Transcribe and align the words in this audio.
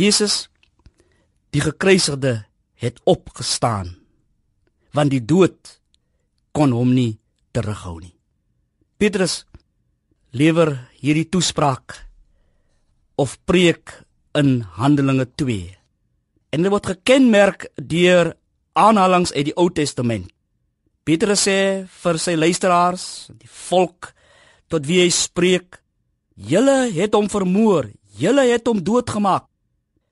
Jesus 0.00 0.48
die 1.52 1.60
gekruisigde 1.60 2.44
het 2.80 3.00
opgestaan 3.04 3.98
want 4.96 5.12
die 5.12 5.22
dood 5.22 5.76
kon 6.56 6.72
hom 6.74 6.94
nie 6.96 7.18
terughou 7.54 7.98
nie. 8.00 8.14
Petrus 8.98 9.44
lewer 10.34 10.74
hierdie 11.00 11.28
toespraak 11.30 11.94
of 13.20 13.36
preek 13.46 13.92
in 14.38 14.62
Handelinge 14.78 15.26
2. 15.38 15.76
En 16.54 16.64
dit 16.64 16.72
word 16.72 16.90
gekenmerk 16.94 17.68
deur 17.76 18.34
aanhalinge 18.78 19.34
uit 19.34 19.50
die 19.50 19.56
Ou 19.58 19.68
Testament. 19.74 20.30
Petrus 21.04 21.46
sê 21.46 21.58
vir 21.90 22.18
sy 22.22 22.36
luisteraars, 22.38 23.04
die 23.34 23.50
volk 23.50 24.12
tot 24.70 24.86
wie 24.86 25.00
hy 25.02 25.10
spreek, 25.10 25.80
julle 26.34 26.90
het 26.94 27.16
hom 27.16 27.28
vermoor, 27.30 27.90
julle 28.20 28.46
het 28.50 28.68
hom 28.70 28.82
doodgemaak. 28.84 29.49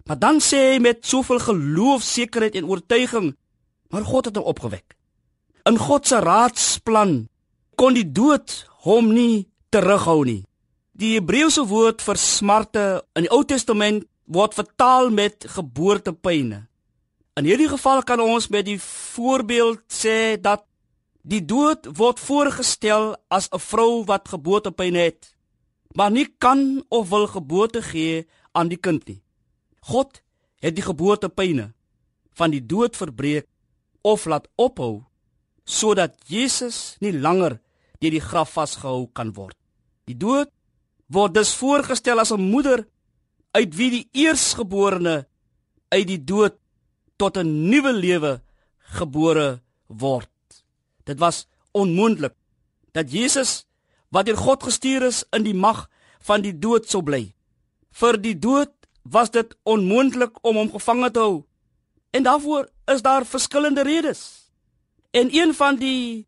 Maar 0.08 0.18
dan 0.18 0.38
sê 0.40 0.58
hy 0.72 0.76
met 0.80 1.04
soveel 1.04 1.38
geloofsekerheid 1.44 2.54
en 2.56 2.68
oortuiging, 2.68 3.34
maar 3.92 4.06
God 4.08 4.30
het 4.30 4.38
hom 4.40 4.46
opgewek. 4.48 4.96
In 5.68 5.76
God 5.76 6.08
se 6.08 6.20
raadsplan 6.24 7.28
kon 7.76 7.92
die 7.92 8.06
dood 8.08 8.64
hom 8.88 9.12
nie 9.12 9.48
terughou 9.68 10.24
nie. 10.24 10.46
Die 10.96 11.12
Hebreëse 11.18 11.66
woord 11.68 12.00
vir 12.02 12.16
smarte 12.16 12.86
in 13.18 13.28
die 13.28 13.32
Ou 13.36 13.44
Testament 13.44 14.08
word 14.24 14.56
vertaal 14.56 15.12
met 15.12 15.44
geboortepyne. 15.44 16.64
In 17.36 17.46
hierdie 17.46 17.68
geval 17.68 18.02
kan 18.02 18.24
ons 18.24 18.48
met 18.48 18.64
die 18.64 18.80
voorbeeld 18.80 19.84
sê 19.92 20.40
dat 20.40 20.64
die 21.20 21.44
dood 21.44 21.84
word 22.00 22.18
voorgestel 22.18 23.14
as 23.28 23.52
'n 23.52 23.60
vrou 23.60 24.04
wat 24.08 24.28
geboortepyne 24.28 24.98
het, 24.98 25.36
maar 25.94 26.10
nie 26.10 26.28
kan 26.38 26.82
of 26.88 27.08
wil 27.08 27.26
geboorte 27.26 27.82
gee 27.82 28.26
aan 28.52 28.68
die 28.68 28.80
kind 28.80 29.04
nie. 29.06 29.20
God 29.80 30.22
het 30.62 30.74
die 30.76 30.84
geboortepyne 30.84 31.72
van 32.38 32.50
die 32.50 32.62
dood 32.62 32.96
verbreek 32.96 33.46
of 34.02 34.26
laat 34.26 34.48
ophou 34.56 35.04
sodat 35.68 36.16
Jesus 36.26 36.96
nie 37.04 37.12
langer 37.12 37.58
deur 38.00 38.14
die 38.14 38.24
graf 38.24 38.54
vasgehou 38.56 39.08
kan 39.12 39.34
word. 39.36 39.56
Die 40.08 40.16
dood 40.16 40.50
word 41.12 41.34
dus 41.34 41.54
voorgestel 41.54 42.20
as 42.20 42.32
'n 42.32 42.40
moeder 42.40 42.86
uit 43.52 43.74
wie 43.76 43.90
die 43.90 44.08
eersgeborene 44.12 45.26
uit 45.88 46.06
die 46.06 46.24
dood 46.24 46.56
tot 47.16 47.36
'n 47.36 47.68
nuwe 47.70 47.92
lewe 47.92 48.42
gebore 48.78 49.60
word. 49.86 50.30
Dit 51.04 51.18
was 51.18 51.46
onmoontlik 51.72 52.34
dat 52.92 53.12
Jesus 53.12 53.66
wat 54.08 54.26
deur 54.26 54.36
God 54.36 54.62
gestuur 54.62 55.02
is 55.02 55.24
in 55.36 55.44
die 55.44 55.54
mag 55.54 55.88
van 56.20 56.42
die 56.42 56.58
dood 56.58 56.88
sou 56.88 57.02
bly. 57.02 57.34
Vir 57.90 58.16
die 58.20 58.38
dood 58.38 58.72
was 59.10 59.30
dit 59.30 59.56
onmoontlik 59.62 60.38
om 60.44 60.56
hom 60.56 60.70
gevange 60.70 61.10
te 61.10 61.18
hou. 61.18 61.44
En 62.10 62.22
daarvoor 62.22 62.68
is 62.84 63.02
daar 63.02 63.26
verskillende 63.26 63.82
redes. 63.82 64.50
En 65.10 65.28
een 65.34 65.54
van 65.54 65.76
die 65.76 66.26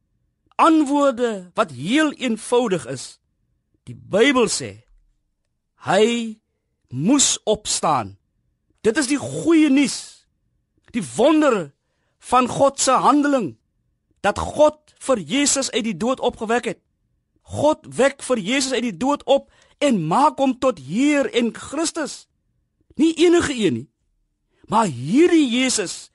antwoorde 0.55 1.51
wat 1.55 1.71
heel 1.71 2.13
eenvoudig 2.13 2.87
is, 2.87 3.19
die 3.83 3.97
Bybel 3.97 4.49
sê 4.49 4.85
hy 5.81 6.39
moes 6.89 7.39
opstaan. 7.49 8.19
Dit 8.81 8.97
is 8.97 9.09
die 9.09 9.19
goeie 9.21 9.71
nuus. 9.71 10.27
Die 10.93 11.05
wonder 11.17 11.73
van 12.19 12.49
God 12.49 12.81
se 12.81 12.93
handeling 12.93 13.55
dat 14.21 14.39
God 14.39 14.93
vir 15.01 15.19
Jesus 15.19 15.71
uit 15.71 15.85
die 15.85 15.97
dood 15.97 16.21
opgewek 16.21 16.65
het. 16.65 16.81
God 17.41 17.87
wek 17.97 18.23
vir 18.23 18.39
Jesus 18.39 18.73
uit 18.77 18.85
die 18.91 18.97
dood 18.97 19.25
op 19.25 19.49
en 19.81 20.03
maak 20.07 20.39
hom 20.39 20.53
tot 20.61 20.79
Heer 20.79 21.31
en 21.33 21.55
Christus. 21.57 22.27
Nie 23.01 23.15
enige 23.27 23.55
een 23.57 23.79
nie. 23.79 23.89
Maar 24.71 24.87
hierdie 24.87 25.47
Jesus 25.49 26.11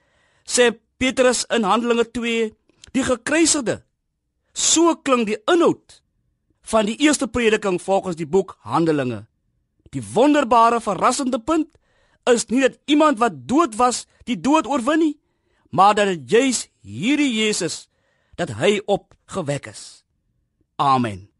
sê 0.45 0.69
Petrus 1.01 1.43
in 1.51 1.65
Handelinge 1.67 2.05
2, 2.11 2.53
die 2.95 3.03
gekruisigde. 3.03 3.81
So 4.53 4.95
klink 4.95 5.27
die 5.27 5.41
inhoud 5.51 6.01
van 6.65 6.87
die 6.87 6.95
eerste 7.03 7.27
prediking 7.27 7.81
volgens 7.81 8.15
die 8.15 8.29
boek 8.29 8.55
Handelinge. 8.63 9.25
Die 9.91 10.03
wonderbare 10.13 10.79
verrassende 10.81 11.39
punt 11.39 11.75
is 12.31 12.47
nie 12.49 12.63
dat 12.63 12.79
iemand 12.85 13.19
wat 13.19 13.43
dood 13.49 13.75
was, 13.75 14.05
die 14.25 14.39
dood 14.39 14.67
oorwin 14.67 14.99
nie, 14.99 15.13
maar 15.69 15.93
dat 15.95 16.07
dit 16.13 16.31
juis 16.31 16.65
hierdie 16.81 17.31
Jesus 17.33 17.85
dat 18.39 18.55
hy 18.59 18.79
opgewek 18.85 19.69
is. 19.71 20.03
Amen. 20.75 21.34